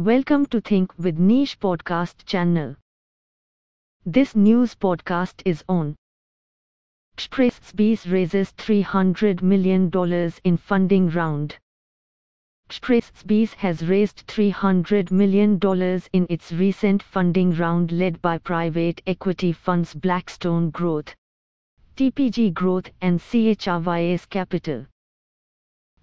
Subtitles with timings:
[0.00, 2.74] Welcome to Think with Niche podcast channel.
[4.06, 5.94] This news podcast is on.
[7.18, 9.90] Xpressbees raises $300 million
[10.42, 11.58] in funding round.
[12.70, 15.60] Xpressbees has raised $300 million
[16.14, 21.14] in its recent funding round led by private equity funds Blackstone Growth,
[21.98, 24.86] TPG Growth and ChrysCapital.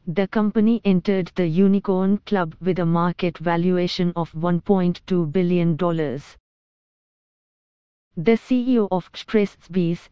[0.09, 5.75] The company entered the Unicorn Club with a market valuation of $1.2 billion.
[5.75, 6.37] The
[8.15, 10.07] CEO of Xpressbees,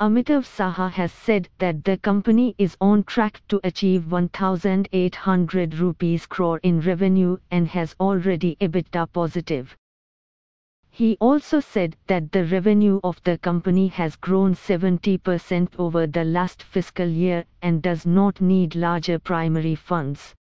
[0.00, 6.58] Amitav Saha has said that the company is on track to achieve 1,800 rupees crore
[6.64, 9.76] in revenue and has already EBITDA positive.
[10.94, 16.62] He also said that the revenue of the company has grown 70% over the last
[16.62, 20.34] fiscal year and does not need larger primary funds.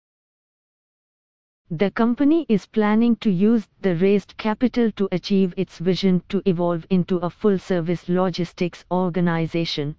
[1.69, 6.83] The company is planning to use the raised capital to achieve its vision to evolve
[6.89, 9.97] into a full service logistics organization,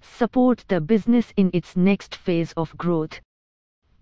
[0.00, 3.20] support the business in its next phase of growth,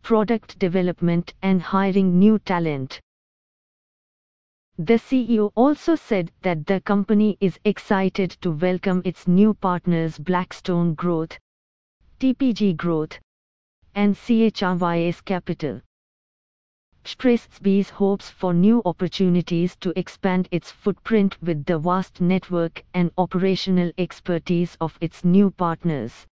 [0.01, 2.99] product development, and hiring new talent.
[4.79, 10.93] The CEO also said that the company is excited to welcome its new partners Blackstone
[10.93, 11.39] Growth,
[12.21, 13.19] TPG Growth,
[13.95, 15.81] and CHRYS Capital.
[17.07, 23.91] Xpressbees hopes for new opportunities to expand its footprint with the vast network and operational
[23.97, 26.27] expertise of its new partners.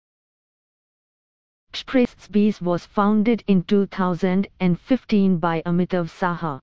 [1.71, 6.59] Xpressbees was founded in 2015 by Amitav Saha.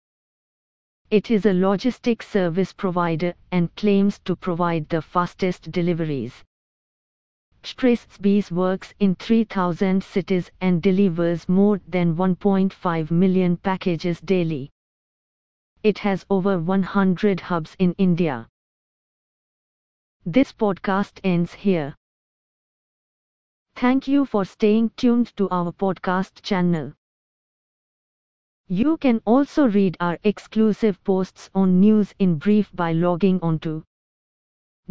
[1.11, 6.45] It is a logistic service provider and claims to provide the fastest deliveries.
[7.65, 14.71] Xpressbees works in 3000 cities and delivers more than 1.5 million packages daily.
[15.83, 18.49] It has over 100 hubs in India.
[20.25, 21.97] This podcast ends here.
[23.75, 26.93] Thank you for staying tuned to our podcast channel.
[28.73, 33.83] You can also read our exclusive posts on News in Brief by logging on to